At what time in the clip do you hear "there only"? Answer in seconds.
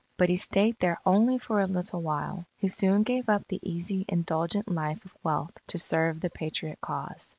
0.79-1.37